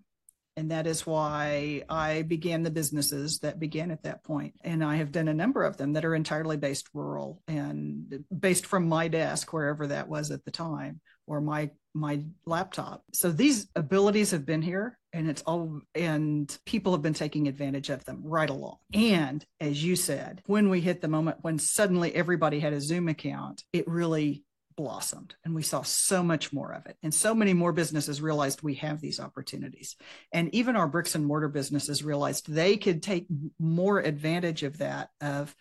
And 0.56 0.70
that 0.70 0.86
is 0.86 1.06
why 1.06 1.82
I 1.88 2.22
began 2.22 2.62
the 2.62 2.70
businesses 2.70 3.40
that 3.40 3.58
began 3.58 3.90
at 3.90 4.04
that 4.04 4.22
point. 4.22 4.54
And 4.62 4.84
I 4.84 4.96
have 4.96 5.10
done 5.10 5.28
a 5.28 5.34
number 5.34 5.64
of 5.64 5.76
them 5.76 5.94
that 5.94 6.04
are 6.04 6.14
entirely 6.14 6.56
based 6.56 6.88
rural 6.94 7.42
and 7.48 8.24
based 8.36 8.66
from 8.66 8.88
my 8.88 9.08
desk, 9.08 9.52
wherever 9.52 9.88
that 9.88 10.08
was 10.08 10.30
at 10.30 10.44
the 10.44 10.50
time, 10.50 11.00
or 11.26 11.40
my 11.40 11.70
my 11.94 12.24
laptop. 12.44 13.04
So 13.12 13.30
these 13.30 13.68
abilities 13.76 14.32
have 14.32 14.44
been 14.44 14.62
here 14.62 14.98
and 15.12 15.30
it's 15.30 15.42
all 15.42 15.80
and 15.94 16.56
people 16.66 16.92
have 16.92 17.02
been 17.02 17.14
taking 17.14 17.46
advantage 17.46 17.88
of 17.88 18.04
them 18.04 18.22
right 18.24 18.50
along. 18.50 18.78
And 18.92 19.44
as 19.60 19.82
you 19.82 19.96
said, 19.96 20.42
when 20.46 20.68
we 20.68 20.80
hit 20.80 21.00
the 21.00 21.08
moment 21.08 21.38
when 21.42 21.58
suddenly 21.58 22.14
everybody 22.14 22.60
had 22.60 22.72
a 22.72 22.80
Zoom 22.80 23.08
account, 23.08 23.62
it 23.72 23.86
really 23.86 24.44
blossomed 24.76 25.34
and 25.44 25.54
we 25.54 25.62
saw 25.62 25.82
so 25.82 26.22
much 26.22 26.52
more 26.52 26.72
of 26.72 26.86
it 26.86 26.96
and 27.02 27.14
so 27.14 27.34
many 27.34 27.52
more 27.52 27.72
businesses 27.72 28.20
realized 28.20 28.62
we 28.62 28.74
have 28.74 29.00
these 29.00 29.20
opportunities 29.20 29.96
and 30.32 30.52
even 30.54 30.76
our 30.76 30.88
bricks 30.88 31.14
and 31.14 31.24
mortar 31.24 31.48
businesses 31.48 32.02
realized 32.02 32.52
they 32.52 32.76
could 32.76 33.02
take 33.02 33.26
more 33.58 34.00
advantage 34.00 34.62
of 34.62 34.78
that 34.78 35.10
of 35.20 35.54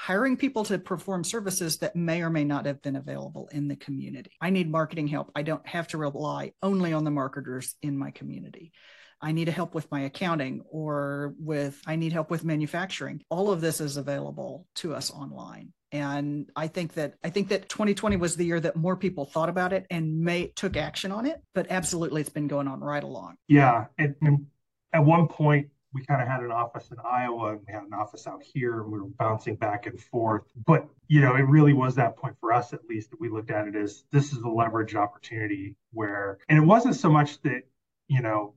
hiring 0.00 0.34
people 0.34 0.64
to 0.64 0.78
perform 0.78 1.22
services 1.22 1.76
that 1.78 1.94
may 1.94 2.22
or 2.22 2.30
may 2.30 2.42
not 2.42 2.64
have 2.64 2.80
been 2.80 2.96
available 2.96 3.50
in 3.52 3.68
the 3.68 3.76
community. 3.76 4.30
I 4.40 4.48
need 4.48 4.70
marketing 4.70 5.08
help. 5.08 5.30
I 5.36 5.42
don't 5.42 5.66
have 5.66 5.88
to 5.88 5.98
rely 5.98 6.54
only 6.62 6.94
on 6.94 7.04
the 7.04 7.10
marketers 7.10 7.74
in 7.82 7.98
my 7.98 8.10
community. 8.10 8.72
I 9.20 9.32
need 9.32 9.48
help 9.48 9.74
with 9.74 9.90
my 9.90 10.00
accounting 10.02 10.62
or 10.70 11.34
with 11.38 11.78
I 11.86 11.96
need 11.96 12.12
help 12.12 12.30
with 12.30 12.44
manufacturing. 12.44 13.22
All 13.28 13.50
of 13.50 13.60
this 13.60 13.82
is 13.82 13.98
available 13.98 14.66
to 14.76 14.94
us 14.94 15.10
online. 15.10 15.74
And 15.92 16.50
I 16.54 16.68
think 16.68 16.94
that 16.94 17.14
I 17.24 17.30
think 17.30 17.48
that 17.48 17.68
2020 17.68 18.16
was 18.16 18.36
the 18.36 18.44
year 18.44 18.60
that 18.60 18.76
more 18.76 18.96
people 18.96 19.24
thought 19.24 19.48
about 19.48 19.72
it 19.72 19.86
and 19.90 20.20
may 20.20 20.48
took 20.48 20.76
action 20.76 21.10
on 21.10 21.26
it. 21.26 21.42
But 21.54 21.66
absolutely, 21.70 22.20
it's 22.20 22.30
been 22.30 22.48
going 22.48 22.68
on 22.68 22.80
right 22.80 23.02
along. 23.02 23.36
Yeah, 23.48 23.86
and, 23.98 24.14
and 24.22 24.46
at 24.92 25.04
one 25.04 25.26
point, 25.26 25.68
we 25.92 26.04
kind 26.04 26.22
of 26.22 26.28
had 26.28 26.40
an 26.40 26.52
office 26.52 26.90
in 26.90 26.98
Iowa 27.04 27.52
and 27.52 27.60
we 27.66 27.72
had 27.72 27.82
an 27.82 27.92
office 27.92 28.26
out 28.26 28.42
here 28.42 28.82
and 28.82 28.92
we 28.92 29.00
were 29.00 29.08
bouncing 29.08 29.56
back 29.56 29.86
and 29.86 30.00
forth. 30.00 30.44
But, 30.66 30.86
you 31.08 31.20
know, 31.20 31.34
it 31.34 31.42
really 31.42 31.72
was 31.72 31.96
that 31.96 32.16
point 32.16 32.36
for 32.40 32.52
us, 32.52 32.72
at 32.72 32.84
least, 32.88 33.10
that 33.10 33.20
we 33.20 33.28
looked 33.28 33.50
at 33.50 33.66
it 33.66 33.74
as 33.74 34.04
this 34.12 34.32
is 34.32 34.38
a 34.38 34.48
leverage 34.48 34.94
opportunity 34.94 35.74
where, 35.92 36.38
and 36.48 36.58
it 36.58 36.64
wasn't 36.64 36.94
so 36.94 37.10
much 37.10 37.40
that, 37.42 37.62
you 38.06 38.22
know, 38.22 38.54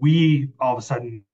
we 0.00 0.48
all 0.60 0.72
of 0.72 0.78
a 0.78 0.82
sudden 0.82 1.24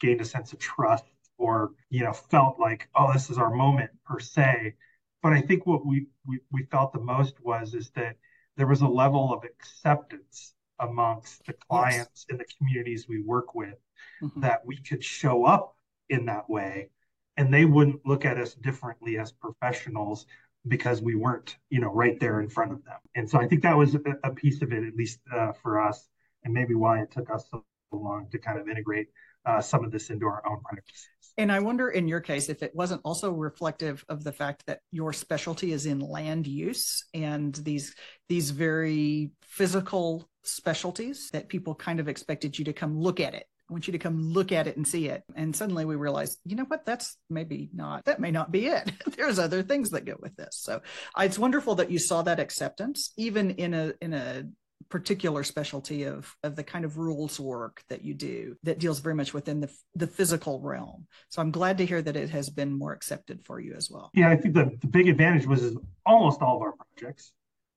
gained 0.00 0.20
a 0.20 0.24
sense 0.24 0.52
of 0.52 0.58
trust 0.58 1.04
or 1.40 1.72
you 1.88 2.04
know 2.04 2.12
felt 2.12 2.60
like 2.60 2.88
oh 2.94 3.12
this 3.12 3.30
is 3.30 3.38
our 3.38 3.50
moment 3.50 3.90
per 4.04 4.20
se 4.20 4.74
but 5.22 5.32
i 5.32 5.40
think 5.40 5.66
what 5.66 5.84
we 5.84 6.06
we, 6.26 6.38
we 6.52 6.62
felt 6.70 6.92
the 6.92 7.00
most 7.00 7.34
was 7.42 7.74
is 7.74 7.90
that 7.90 8.16
there 8.56 8.66
was 8.66 8.82
a 8.82 8.86
level 8.86 9.32
of 9.32 9.42
acceptance 9.44 10.54
amongst 10.78 11.44
the 11.46 11.54
clients 11.68 12.26
yes. 12.26 12.26
in 12.28 12.36
the 12.36 12.44
communities 12.56 13.06
we 13.08 13.22
work 13.22 13.54
with 13.54 13.74
mm-hmm. 14.22 14.40
that 14.40 14.64
we 14.64 14.76
could 14.76 15.02
show 15.02 15.44
up 15.44 15.74
in 16.08 16.26
that 16.26 16.48
way 16.48 16.90
and 17.36 17.52
they 17.52 17.64
wouldn't 17.64 18.06
look 18.06 18.24
at 18.24 18.38
us 18.38 18.54
differently 18.54 19.18
as 19.18 19.32
professionals 19.32 20.26
because 20.68 21.00
we 21.00 21.14
weren't 21.14 21.56
you 21.70 21.80
know 21.80 21.92
right 21.92 22.20
there 22.20 22.40
in 22.40 22.48
front 22.50 22.72
of 22.72 22.84
them 22.84 22.98
and 23.14 23.28
so 23.28 23.38
i 23.40 23.48
think 23.48 23.62
that 23.62 23.76
was 23.76 23.94
a, 23.94 24.00
a 24.24 24.30
piece 24.30 24.60
of 24.60 24.72
it 24.72 24.84
at 24.84 24.94
least 24.94 25.20
uh, 25.34 25.52
for 25.62 25.80
us 25.80 26.06
and 26.44 26.52
maybe 26.52 26.74
why 26.74 27.00
it 27.00 27.10
took 27.10 27.30
us 27.30 27.46
so 27.50 27.64
long 27.92 28.28
to 28.30 28.38
kind 28.38 28.58
of 28.58 28.68
integrate 28.68 29.08
uh, 29.44 29.60
some 29.60 29.84
of 29.84 29.90
this 29.90 30.10
into 30.10 30.26
our 30.26 30.42
own 30.46 30.60
practices. 30.62 31.08
And 31.40 31.50
I 31.50 31.60
wonder 31.60 31.88
in 31.88 32.06
your 32.06 32.20
case 32.20 32.50
if 32.50 32.62
it 32.62 32.74
wasn't 32.74 33.00
also 33.02 33.32
reflective 33.32 34.04
of 34.10 34.22
the 34.24 34.32
fact 34.32 34.66
that 34.66 34.80
your 34.92 35.14
specialty 35.14 35.72
is 35.72 35.86
in 35.86 35.98
land 35.98 36.46
use 36.46 37.02
and 37.14 37.54
these 37.54 37.94
these 38.28 38.50
very 38.50 39.30
physical 39.40 40.28
specialties 40.44 41.30
that 41.32 41.48
people 41.48 41.74
kind 41.74 41.98
of 41.98 42.08
expected 42.08 42.58
you 42.58 42.66
to 42.66 42.74
come 42.74 43.00
look 43.00 43.20
at 43.20 43.32
it. 43.32 43.46
I 43.70 43.72
want 43.72 43.86
you 43.86 43.92
to 43.92 43.98
come 43.98 44.20
look 44.20 44.52
at 44.52 44.66
it 44.66 44.76
and 44.76 44.86
see 44.86 45.08
it. 45.08 45.22
And 45.34 45.56
suddenly 45.56 45.86
we 45.86 45.96
realized, 45.96 46.38
you 46.44 46.56
know 46.56 46.64
what, 46.64 46.84
that's 46.84 47.16
maybe 47.30 47.70
not, 47.72 48.04
that 48.04 48.20
may 48.20 48.32
not 48.32 48.52
be 48.52 48.66
it. 48.66 48.92
There's 49.16 49.38
other 49.38 49.62
things 49.62 49.90
that 49.90 50.04
go 50.04 50.16
with 50.20 50.36
this. 50.36 50.56
So 50.60 50.82
it's 51.16 51.38
wonderful 51.38 51.76
that 51.76 51.90
you 51.90 51.98
saw 51.98 52.20
that 52.20 52.38
acceptance, 52.38 53.14
even 53.16 53.52
in 53.52 53.72
a 53.72 53.94
in 54.02 54.12
a 54.12 54.44
particular 54.90 55.44
specialty 55.44 56.02
of 56.04 56.34
of 56.42 56.56
the 56.56 56.64
kind 56.64 56.84
of 56.84 56.98
rules 56.98 57.38
work 57.38 57.82
that 57.88 58.04
you 58.04 58.12
do 58.12 58.56
that 58.64 58.78
deals 58.78 58.98
very 58.98 59.14
much 59.14 59.32
within 59.32 59.60
the 59.60 59.70
the 59.94 60.06
physical 60.06 60.60
realm. 60.60 61.06
So 61.28 61.40
I'm 61.40 61.52
glad 61.52 61.78
to 61.78 61.86
hear 61.86 62.02
that 62.02 62.16
it 62.16 62.30
has 62.30 62.50
been 62.50 62.76
more 62.76 62.92
accepted 62.92 63.44
for 63.44 63.60
you 63.60 63.74
as 63.74 63.90
well. 63.90 64.10
Yeah, 64.14 64.28
I 64.28 64.36
think 64.36 64.54
the, 64.54 64.76
the 64.80 64.88
big 64.88 65.08
advantage 65.08 65.46
was 65.46 65.76
almost 66.04 66.42
all 66.42 66.56
of 66.56 66.62
our 66.62 66.74
projects 66.74 67.32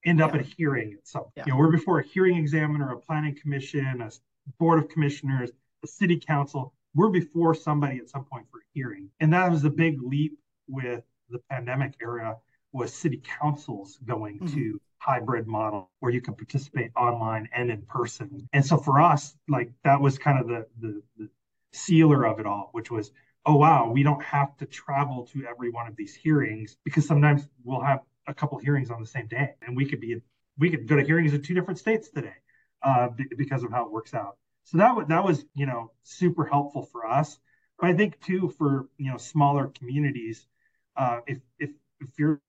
end 0.06 0.22
up 0.22 0.34
yeah. 0.34 0.40
at 0.40 0.46
a 0.46 0.50
hearing 0.58 0.94
at 0.94 1.08
some. 1.08 1.26
Yeah. 1.38 1.44
You 1.46 1.54
know, 1.54 1.60
we're 1.60 1.72
before 1.72 2.00
a 2.00 2.04
hearing 2.04 2.36
examiner, 2.36 2.92
a 2.92 3.00
planning 3.00 3.38
commission, 3.40 4.02
a 4.02 4.12
board 4.60 4.84
of 4.84 4.90
commissioners, 4.90 5.52
a 5.84 5.88
city 5.88 6.20
council. 6.20 6.74
We're 6.96 7.10
before 7.10 7.56
somebody 7.56 8.00
at 8.00 8.10
some 8.10 8.26
point 8.26 8.46
for 8.52 8.58
a 8.58 8.68
hearing, 8.74 9.10
and 9.20 9.32
that 9.34 9.50
was 9.50 9.64
a 9.64 9.70
big 9.70 10.02
leap 10.02 10.38
with 10.68 11.04
the 11.30 11.40
pandemic 11.50 11.96
era 12.02 12.38
was 12.72 12.94
city 12.94 13.22
councils 13.40 14.00
going 14.06 14.40
mm-hmm. 14.40 14.56
to 14.56 14.82
hybrid 15.06 15.48
model 15.48 15.92
where 16.00 16.12
you 16.12 16.22
can 16.22 16.34
participate 16.34 16.92
online 16.96 17.50
and 17.54 17.70
in 17.70 17.82
person. 17.84 18.48
And 18.54 18.66
so 18.66 18.78
for 18.78 19.02
us, 19.02 19.36
like 19.50 19.72
that 19.84 20.00
was 20.00 20.18
kind 20.18 20.40
of 20.40 20.48
the, 20.48 20.66
the, 20.80 21.02
the 21.18 21.30
sealer 21.74 22.26
of 22.26 22.40
it 22.40 22.46
all, 22.46 22.70
which 22.72 22.90
was, 22.90 23.12
oh 23.46 23.56
wow, 23.56 23.92
we 23.92 24.04
don't 24.04 24.24
have 24.24 24.56
to 24.58 24.66
travel 24.66 25.26
to 25.34 25.46
every 25.46 25.70
one 25.70 25.88
of 25.88 25.96
these 25.98 26.16
hearings 26.16 26.78
because 26.86 27.06
sometimes 27.06 27.48
we'll 27.66 27.82
have 27.82 28.00
a 28.28 28.34
couple 28.34 28.58
hearings 28.60 28.90
on 28.90 29.02
the 29.02 29.08
same 29.08 29.28
day, 29.28 29.54
and 29.62 29.76
we 29.76 29.86
could 29.86 30.00
be 30.00 30.22
we 30.58 30.70
could 30.70 30.88
go 30.88 30.96
to 30.96 31.04
hearings 31.04 31.34
in 31.34 31.42
two 31.42 31.54
different 31.54 31.80
states 31.80 32.10
today 32.10 32.36
uh, 32.84 33.10
because 33.38 33.64
of 33.64 33.72
how 33.72 33.86
it 33.86 33.92
works 33.92 34.14
out. 34.14 34.38
So 34.64 34.78
that 34.78 34.96
was 34.96 35.08
that 35.08 35.24
was 35.24 35.46
you 35.54 35.66
know 35.66 35.92
super 36.04 36.46
helpful 36.46 36.84
for 36.84 37.06
us. 37.06 37.38
But 37.80 37.90
I 37.90 37.94
think 37.94 38.22
too 38.22 38.54
for 38.58 38.88
you 38.98 39.12
know 39.12 39.18
smaller 39.18 39.68
communities, 39.68 40.48
uh, 40.96 41.20
if 41.28 41.40
if 41.60 41.72
if 42.00 42.10
you're 42.18 42.40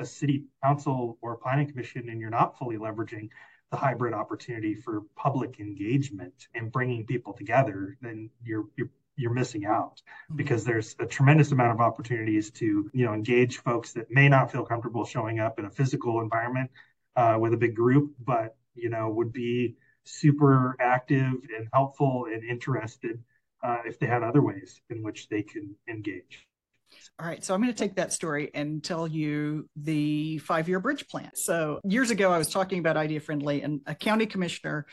a 0.00 0.04
city 0.04 0.44
council 0.64 1.18
or 1.20 1.36
planning 1.36 1.68
commission 1.68 2.08
and 2.08 2.20
you're 2.20 2.30
not 2.30 2.58
fully 2.58 2.76
leveraging 2.76 3.28
the 3.70 3.76
hybrid 3.76 4.12
opportunity 4.12 4.74
for 4.74 5.02
public 5.14 5.60
engagement 5.60 6.48
and 6.54 6.72
bringing 6.72 7.06
people 7.06 7.32
together, 7.32 7.96
then 8.00 8.30
you're 8.42 8.66
you're 8.76 8.90
you're 9.16 9.32
missing 9.32 9.64
out 9.66 9.96
mm-hmm. 9.96 10.36
because 10.36 10.64
there's 10.64 10.96
a 10.98 11.06
tremendous 11.06 11.52
amount 11.52 11.72
of 11.72 11.80
opportunities 11.80 12.50
to 12.50 12.90
you 12.92 13.04
know 13.04 13.12
engage 13.12 13.58
folks 13.58 13.92
that 13.92 14.10
may 14.10 14.28
not 14.28 14.50
feel 14.50 14.64
comfortable 14.64 15.04
showing 15.04 15.38
up 15.38 15.58
in 15.58 15.66
a 15.66 15.70
physical 15.70 16.20
environment 16.20 16.70
uh, 17.16 17.36
with 17.38 17.52
a 17.52 17.56
big 17.56 17.76
group, 17.76 18.12
but 18.24 18.56
you 18.74 18.88
know 18.88 19.08
would 19.08 19.32
be 19.32 19.76
super 20.04 20.76
active 20.80 21.32
and 21.56 21.68
helpful 21.72 22.26
and 22.32 22.42
interested 22.42 23.22
uh, 23.62 23.78
if 23.84 23.98
they 23.98 24.06
had 24.06 24.22
other 24.22 24.42
ways 24.42 24.80
in 24.90 25.02
which 25.02 25.28
they 25.28 25.42
can 25.42 25.76
engage. 25.88 26.48
All 27.18 27.26
right, 27.26 27.44
so 27.44 27.54
I'm 27.54 27.60
going 27.60 27.72
to 27.72 27.78
take 27.78 27.96
that 27.96 28.12
story 28.12 28.50
and 28.54 28.82
tell 28.82 29.06
you 29.06 29.68
the 29.76 30.38
five 30.38 30.68
year 30.68 30.80
bridge 30.80 31.06
plan. 31.08 31.30
So, 31.34 31.80
years 31.84 32.10
ago, 32.10 32.32
I 32.32 32.38
was 32.38 32.48
talking 32.48 32.78
about 32.78 32.96
Idea 32.96 33.20
Friendly, 33.20 33.62
and 33.62 33.80
a 33.86 33.94
county 33.94 34.26
commissioner 34.26 34.86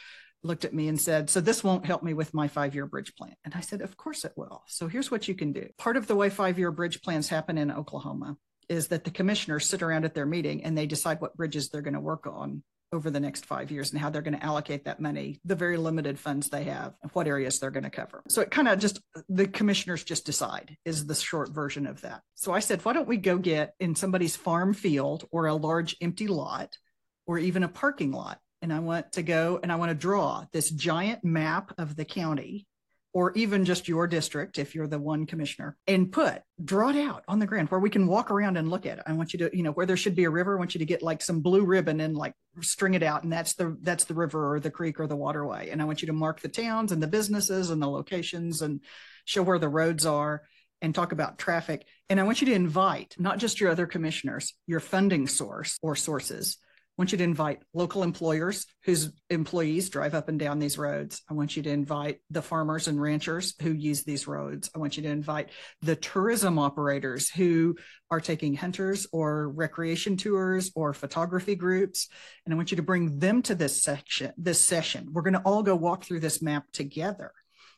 looked 0.43 0.65
at 0.65 0.73
me 0.73 0.87
and 0.87 0.99
said, 0.99 1.29
So, 1.29 1.41
this 1.41 1.63
won't 1.63 1.85
help 1.85 2.03
me 2.03 2.13
with 2.13 2.33
my 2.33 2.47
five 2.47 2.75
year 2.75 2.85
bridge 2.85 3.15
plan. 3.15 3.35
And 3.45 3.53
I 3.55 3.61
said, 3.61 3.81
Of 3.81 3.95
course 3.97 4.25
it 4.25 4.33
will. 4.35 4.63
So, 4.67 4.87
here's 4.87 5.09
what 5.09 5.27
you 5.27 5.35
can 5.35 5.53
do. 5.53 5.67
Part 5.77 5.97
of 5.97 6.07
the 6.07 6.15
way 6.15 6.29
five 6.29 6.59
year 6.59 6.71
bridge 6.71 7.01
plans 7.01 7.29
happen 7.29 7.57
in 7.57 7.71
Oklahoma 7.71 8.37
is 8.69 8.89
that 8.89 9.03
the 9.03 9.11
commissioners 9.11 9.65
sit 9.65 9.81
around 9.81 10.05
at 10.05 10.13
their 10.13 10.25
meeting 10.25 10.63
and 10.63 10.77
they 10.77 10.85
decide 10.85 11.21
what 11.21 11.37
bridges 11.37 11.69
they're 11.69 11.81
going 11.81 11.93
to 11.93 11.99
work 11.99 12.27
on 12.27 12.63
over 12.91 13.09
the 13.09 13.19
next 13.19 13.45
five 13.45 13.69
years 13.71 13.91
and 13.91 13.99
how 13.99 14.09
they're 14.09 14.21
going 14.21 14.37
to 14.37 14.45
allocate 14.45 14.85
that 14.85 14.99
money, 14.99 15.39
the 15.43 15.55
very 15.55 15.77
limited 15.77 16.17
funds 16.17 16.49
they 16.49 16.63
have, 16.63 16.93
and 17.01 17.11
what 17.11 17.27
areas 17.27 17.59
they're 17.59 17.71
going 17.71 17.83
to 17.83 17.89
cover. 17.89 18.23
So 18.29 18.41
it 18.41 18.51
kind 18.51 18.67
of 18.67 18.79
just, 18.79 19.01
the 19.29 19.47
commissioners 19.47 20.03
just 20.03 20.25
decide, 20.25 20.77
is 20.85 21.05
the 21.05 21.15
short 21.15 21.49
version 21.49 21.85
of 21.85 22.01
that. 22.01 22.21
So 22.35 22.53
I 22.53 22.59
said, 22.59 22.83
why 22.85 22.93
don't 22.93 23.07
we 23.07 23.17
go 23.17 23.37
get 23.37 23.73
in 23.79 23.95
somebody's 23.95 24.35
farm 24.35 24.73
field 24.73 25.25
or 25.31 25.47
a 25.47 25.53
large 25.53 25.97
empty 26.01 26.27
lot 26.27 26.77
or 27.25 27.37
even 27.37 27.63
a 27.63 27.69
parking 27.69 28.11
lot? 28.11 28.39
And 28.61 28.73
I 28.73 28.79
want 28.79 29.11
to 29.13 29.21
go 29.21 29.59
and 29.61 29.71
I 29.71 29.75
want 29.75 29.89
to 29.89 29.95
draw 29.95 30.45
this 30.51 30.69
giant 30.69 31.23
map 31.23 31.73
of 31.77 31.95
the 31.95 32.05
county 32.05 32.65
or 33.13 33.31
even 33.33 33.65
just 33.65 33.87
your 33.87 34.05
district 34.07 34.59
if 34.59 34.75
you're 34.75 34.87
the 34.87 34.99
one 34.99 35.25
commissioner 35.25 35.75
and 35.87 36.11
put 36.11 36.41
draw 36.63 36.89
it 36.89 36.95
out 36.95 37.23
on 37.27 37.39
the 37.39 37.45
ground 37.45 37.69
where 37.69 37.79
we 37.79 37.89
can 37.89 38.07
walk 38.07 38.29
around 38.31 38.57
and 38.57 38.69
look 38.69 38.85
at 38.85 38.97
it. 38.97 39.03
I 39.07 39.13
want 39.13 39.33
you 39.33 39.39
to 39.39 39.57
you 39.57 39.63
know 39.63 39.71
where 39.71 39.85
there 39.85 39.97
should 39.97 40.15
be 40.15 40.25
a 40.25 40.29
river 40.29 40.55
i 40.55 40.59
want 40.59 40.75
you 40.75 40.79
to 40.79 40.85
get 40.85 41.01
like 41.01 41.21
some 41.21 41.41
blue 41.41 41.65
ribbon 41.65 41.99
and 41.99 42.15
like 42.15 42.33
string 42.61 42.93
it 42.93 43.03
out 43.03 43.23
and 43.23 43.31
that's 43.31 43.53
the 43.53 43.77
that's 43.81 44.05
the 44.05 44.13
river 44.13 44.53
or 44.53 44.59
the 44.59 44.71
creek 44.71 44.99
or 44.99 45.07
the 45.07 45.15
waterway. 45.15 45.69
And 45.69 45.81
i 45.81 45.85
want 45.85 46.01
you 46.01 46.07
to 46.07 46.13
mark 46.13 46.41
the 46.41 46.49
towns 46.49 46.91
and 46.91 47.01
the 47.01 47.07
businesses 47.07 47.69
and 47.69 47.81
the 47.81 47.87
locations 47.87 48.61
and 48.61 48.81
show 49.25 49.43
where 49.43 49.59
the 49.59 49.69
roads 49.69 50.05
are 50.05 50.43
and 50.81 50.93
talk 50.93 51.11
about 51.11 51.37
traffic. 51.37 51.85
And 52.09 52.19
i 52.19 52.23
want 52.23 52.41
you 52.41 52.47
to 52.47 52.53
invite 52.53 53.15
not 53.17 53.39
just 53.39 53.59
your 53.59 53.71
other 53.71 53.87
commissioners 53.87 54.53
your 54.67 54.79
funding 54.79 55.27
source 55.27 55.77
or 55.81 55.95
sources 55.95 56.57
want 56.97 57.11
you 57.11 57.17
to 57.19 57.23
invite 57.23 57.61
local 57.73 58.01
employers 58.01 58.65
whose 58.83 59.11
employees 59.29 59.89
drive 59.89 60.15
up 60.15 60.29
and 60.29 60.39
down 60.39 60.57
these 60.57 60.77
roads. 60.77 61.21
I 61.29 61.33
want 61.33 61.55
you 61.55 61.63
to 61.63 61.69
invite 61.69 62.19
the 62.31 62.41
farmers 62.41 62.87
and 62.87 62.99
ranchers 62.99 63.53
who 63.61 63.71
use 63.71 64.03
these 64.03 64.27
roads. 64.27 64.71
I 64.75 64.79
want 64.79 64.97
you 64.97 65.03
to 65.03 65.09
invite 65.09 65.49
the 65.81 65.95
tourism 65.95 66.57
operators 66.57 67.29
who 67.29 67.75
are 68.09 68.19
taking 68.19 68.55
hunters 68.55 69.05
or 69.11 69.49
recreation 69.49 70.17
tours 70.17 70.71
or 70.75 70.93
photography 70.93 71.55
groups. 71.55 72.07
And 72.45 72.53
I 72.53 72.57
want 72.57 72.71
you 72.71 72.77
to 72.77 72.83
bring 72.83 73.19
them 73.19 73.43
to 73.43 73.53
this 73.53 73.83
section, 73.83 74.33
this 74.37 74.63
session. 74.63 75.09
We're 75.11 75.21
going 75.21 75.33
to 75.33 75.41
all 75.41 75.61
go 75.61 75.75
walk 75.75 76.03
through 76.03 76.21
this 76.21 76.41
map 76.41 76.65
together. 76.73 77.31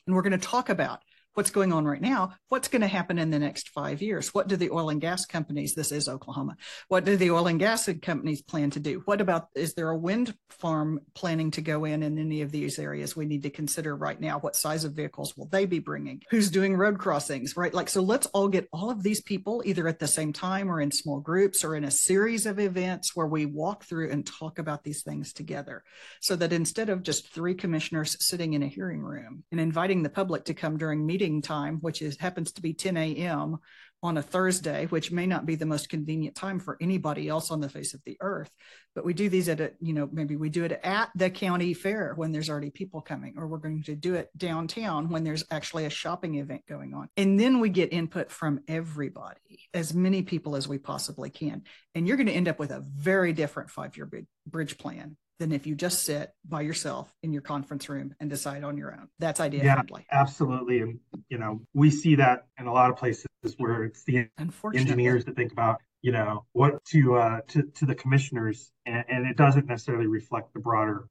And 0.07 0.15
we're 0.15 0.23
going 0.23 0.39
to 0.39 0.47
talk 0.47 0.69
about 0.69 1.01
what's 1.39 1.51
going 1.51 1.71
on 1.71 1.85
right 1.85 2.01
now, 2.01 2.33
what's 2.49 2.67
going 2.67 2.81
to 2.81 2.87
happen 2.87 3.17
in 3.17 3.31
the 3.31 3.39
next 3.39 3.69
five 3.69 4.01
years? 4.01 4.33
What 4.33 4.49
do 4.49 4.57
the 4.57 4.71
oil 4.71 4.89
and 4.89 4.99
gas 4.99 5.25
companies, 5.25 5.73
this 5.73 5.93
is 5.93 6.09
Oklahoma, 6.09 6.57
what 6.89 7.05
do 7.05 7.15
the 7.15 7.31
oil 7.31 7.47
and 7.47 7.57
gas 7.57 7.87
companies 8.01 8.41
plan 8.41 8.71
to 8.71 8.79
do? 8.81 9.01
What 9.05 9.21
about, 9.21 9.47
is 9.55 9.73
there 9.73 9.89
a 9.89 9.97
wind 9.97 10.35
farm 10.49 10.99
planning 11.13 11.51
to 11.51 11.61
go 11.61 11.85
in 11.85 12.03
in 12.03 12.17
any 12.17 12.41
of 12.41 12.51
these 12.51 12.77
areas 12.77 13.15
we 13.15 13.25
need 13.25 13.43
to 13.43 13.49
consider 13.49 13.95
right 13.95 14.19
now? 14.19 14.39
What 14.39 14.57
size 14.57 14.83
of 14.83 14.91
vehicles 14.91 15.37
will 15.37 15.45
they 15.45 15.65
be 15.65 15.79
bringing? 15.79 16.21
Who's 16.29 16.51
doing 16.51 16.75
road 16.75 16.99
crossings, 16.99 17.55
right? 17.55 17.73
Like, 17.73 17.87
so 17.87 18.01
let's 18.01 18.27
all 18.27 18.49
get 18.49 18.67
all 18.73 18.91
of 18.91 19.01
these 19.01 19.21
people 19.21 19.63
either 19.63 19.87
at 19.87 19.99
the 19.99 20.07
same 20.09 20.33
time 20.33 20.69
or 20.69 20.81
in 20.81 20.91
small 20.91 21.21
groups 21.21 21.63
or 21.63 21.73
in 21.73 21.85
a 21.85 21.91
series 21.91 22.47
of 22.47 22.59
events 22.59 23.15
where 23.15 23.27
we 23.27 23.45
walk 23.45 23.85
through 23.85 24.11
and 24.11 24.27
talk 24.27 24.59
about 24.59 24.83
these 24.83 25.03
things 25.03 25.31
together 25.31 25.85
so 26.19 26.35
that 26.35 26.51
instead 26.51 26.89
of 26.89 27.01
just 27.01 27.29
three 27.29 27.55
commissioners 27.55 28.17
sitting 28.19 28.55
in 28.55 28.61
a 28.61 28.67
hearing 28.67 28.99
room 28.99 29.45
and 29.53 29.61
inviting 29.61 30.03
the 30.03 30.09
public 30.09 30.43
to 30.43 30.53
come 30.53 30.77
during 30.77 31.05
meetings 31.05 31.28
time, 31.41 31.77
which 31.81 32.01
is 32.01 32.17
happens 32.17 32.51
to 32.53 32.61
be 32.61 32.73
10 32.73 32.97
a.m. 32.97 33.57
on 34.01 34.17
a 34.17 34.21
Thursday, 34.21 34.85
which 34.87 35.11
may 35.11 35.27
not 35.27 35.45
be 35.45 35.55
the 35.55 35.65
most 35.65 35.89
convenient 35.89 36.35
time 36.35 36.59
for 36.59 36.77
anybody 36.81 37.27
else 37.27 37.51
on 37.51 37.61
the 37.61 37.69
face 37.69 37.93
of 37.93 38.01
the 38.05 38.17
earth. 38.21 38.51
But 38.95 39.05
we 39.05 39.13
do 39.13 39.29
these 39.29 39.47
at 39.47 39.61
a, 39.61 39.71
you 39.79 39.93
know, 39.93 40.09
maybe 40.11 40.35
we 40.35 40.49
do 40.49 40.65
it 40.65 40.71
at 40.83 41.09
the 41.15 41.29
county 41.29 41.73
fair 41.73 42.13
when 42.15 42.31
there's 42.31 42.49
already 42.49 42.71
people 42.71 43.01
coming, 43.01 43.35
or 43.37 43.47
we're 43.47 43.57
going 43.57 43.83
to 43.83 43.95
do 43.95 44.15
it 44.15 44.29
downtown 44.37 45.09
when 45.09 45.23
there's 45.23 45.45
actually 45.51 45.85
a 45.85 45.89
shopping 45.89 46.35
event 46.35 46.63
going 46.67 46.93
on. 46.93 47.09
And 47.15 47.39
then 47.39 47.59
we 47.59 47.69
get 47.69 47.93
input 47.93 48.31
from 48.31 48.61
everybody, 48.67 49.69
as 49.73 49.93
many 49.93 50.23
people 50.23 50.55
as 50.55 50.67
we 50.67 50.79
possibly 50.79 51.29
can. 51.29 51.63
And 51.93 52.07
you're 52.07 52.17
going 52.17 52.27
to 52.27 52.33
end 52.33 52.47
up 52.47 52.59
with 52.59 52.71
a 52.71 52.83
very 52.95 53.33
different 53.33 53.69
five 53.69 53.95
year 53.95 54.09
bridge 54.47 54.77
plan 54.77 55.15
than 55.39 55.51
if 55.51 55.65
you 55.65 55.73
just 55.73 56.03
sit 56.03 56.33
by 56.47 56.61
yourself 56.61 57.11
in 57.23 57.33
your 57.33 57.41
conference 57.41 57.89
room 57.89 58.13
and 58.19 58.29
decide 58.29 58.63
on 58.63 58.77
your 58.77 58.91
own. 58.91 59.07
That's 59.19 59.39
idea 59.39 59.63
yeah, 59.63 59.75
friendly. 59.75 60.05
Absolutely. 60.11 60.81
And, 60.81 60.99
you 61.29 61.37
know, 61.37 61.61
we 61.73 61.89
see 61.89 62.15
that 62.15 62.45
in 62.59 62.67
a 62.67 62.73
lot 62.73 62.89
of 62.89 62.97
places 62.97 63.25
where 63.57 63.85
it's 63.85 64.03
the 64.03 64.27
engineers 64.75 65.25
that 65.25 65.35
think 65.35 65.51
about, 65.51 65.81
you 66.01 66.11
know, 66.11 66.45
what 66.51 66.83
to, 66.85 67.15
uh, 67.15 67.39
to, 67.47 67.63
to 67.63 67.85
the 67.85 67.95
commissioners, 67.95 68.71
and, 68.85 69.03
and 69.07 69.25
it 69.25 69.37
doesn't 69.37 69.65
necessarily 69.65 70.07
reflect 70.07 70.53
the 70.53 70.59
broader 70.59 71.07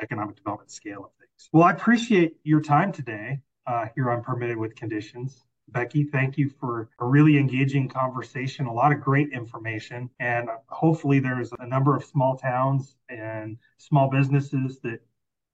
economic 0.00 0.36
development 0.36 0.70
scale 0.70 1.04
of 1.04 1.10
things. 1.18 1.48
Well, 1.52 1.64
I 1.64 1.72
appreciate 1.72 2.36
your 2.44 2.60
time 2.60 2.92
today 2.92 3.40
uh, 3.66 3.86
here 3.94 4.10
on 4.10 4.22
Permitted 4.22 4.56
with 4.56 4.74
Conditions. 4.76 5.44
Becky, 5.68 6.04
thank 6.04 6.36
you 6.36 6.50
for 6.60 6.90
a 6.98 7.06
really 7.06 7.38
engaging 7.38 7.88
conversation, 7.88 8.66
a 8.66 8.72
lot 8.72 8.92
of 8.92 9.00
great 9.00 9.32
information. 9.32 10.10
And 10.20 10.48
hopefully, 10.68 11.18
there's 11.18 11.50
a 11.58 11.66
number 11.66 11.96
of 11.96 12.04
small 12.04 12.36
towns 12.36 12.96
and 13.08 13.56
small 13.78 14.10
businesses 14.10 14.80
that 14.80 15.00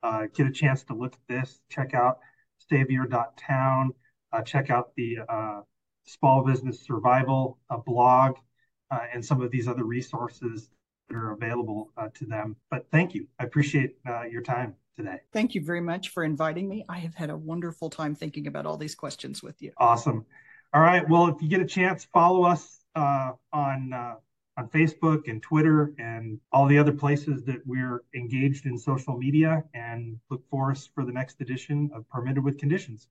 uh, 0.03 0.27
get 0.35 0.47
a 0.47 0.53
chance 0.53 0.83
to 0.85 0.95
look 0.95 1.15
at 1.15 1.21
this. 1.29 1.61
Check 1.69 1.95
out 1.95 2.19
SaveYour.Town, 2.71 3.95
uh, 4.33 4.43
check 4.43 4.71
out 4.71 4.95
the 4.97 5.19
uh, 5.29 5.61
Small 6.05 6.45
Business 6.45 6.81
Survival 6.81 7.59
uh, 7.71 7.77
blog, 7.77 8.37
uh, 8.91 9.01
and 9.13 9.25
some 9.25 9.41
of 9.41 9.51
these 9.51 9.69
other 9.69 9.85
resources 9.85 10.71
that 11.09 11.17
are 11.17 11.33
available 11.33 11.91
uh, 11.97 12.09
to 12.15 12.27
them. 12.27 12.57
But 12.71 12.87
thank 12.91 13.15
you. 13.15 13.29
I 13.39 13.45
appreciate 13.45 13.97
your 14.31 14.43
time 14.43 14.75
today. 14.99 15.21
Thank 15.33 15.55
you 15.55 15.65
very 15.65 15.81
much 15.81 16.11
for 16.11 16.25
inviting 16.25 16.69
me. 16.69 16.85
I 16.89 16.99
have 16.99 17.15
had 17.15 17.31
a 17.31 17.37
wonderful 17.37 17.89
time 17.89 18.15
thinking 18.15 18.47
about 18.47 18.67
all 18.67 18.77
these 18.77 18.95
questions 18.95 19.43
with 19.43 19.63
you. 19.63 19.73
Awesome. 19.79 20.27
All 20.75 20.83
right. 20.83 21.09
Well, 21.09 21.29
if 21.29 21.41
you 21.41 21.49
get 21.49 21.61
a 21.61 21.67
chance, 21.67 22.05
follow 22.05 22.43
us 22.43 22.81
uh, 22.95 23.31
on 23.53 23.93
uh, 23.93 24.15
on 24.59 24.69
Facebook 24.69 25.29
and 25.29 25.41
Twitter 25.41 25.95
and 25.99 26.41
all 26.51 26.67
the 26.67 26.77
other 26.77 26.91
places 26.91 27.45
that 27.45 27.65
we're 27.65 28.03
engaged 28.13 28.67
in 28.67 28.77
social 28.77 29.17
media. 29.17 29.63
And 29.73 30.19
look 30.31 30.43
for 30.51 30.73
us 30.73 30.91
for 30.93 31.05
the 31.05 31.13
next 31.13 31.41
edition 31.41 31.91
of 31.95 32.09
Permitted 32.11 32.43
with 32.43 32.59
Conditions. 32.59 33.07